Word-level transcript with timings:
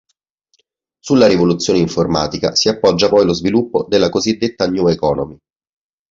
Sulla 0.99 1.27
rivoluzione 1.27 1.77
informatica 1.77 2.55
si 2.55 2.69
appoggia 2.69 3.07
poi 3.07 3.23
lo 3.23 3.33
sviluppo 3.35 3.85
della 3.87 4.09
cosiddetta 4.09 4.67
New 4.67 4.87
economy. 4.87 5.37